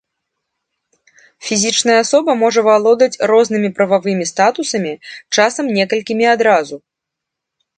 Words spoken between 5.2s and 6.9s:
часам некалькімі адразу.